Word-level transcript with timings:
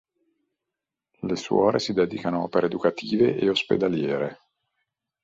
La 1.29 1.35
suore 1.35 1.77
si 1.77 1.93
dedicano 1.93 2.39
a 2.39 2.43
opere 2.45 2.65
educative 2.65 3.35
e 3.37 3.47
ospedaliere. 3.47 4.39